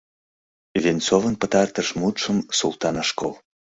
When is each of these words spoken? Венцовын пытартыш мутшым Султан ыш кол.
Венцовын 0.83 1.35
пытартыш 1.41 1.87
мутшым 1.99 2.37
Султан 2.59 2.95
ыш 3.03 3.09
кол. 3.19 3.33